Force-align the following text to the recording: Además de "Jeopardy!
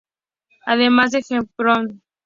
Además 0.65 1.11
de 1.11 1.21
"Jeopardy! 1.21 2.01